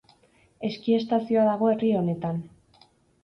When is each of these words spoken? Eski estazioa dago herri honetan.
Eski 0.69 0.95
estazioa 0.99 1.43
dago 1.49 1.69
herri 1.73 1.91
honetan. 1.99 2.39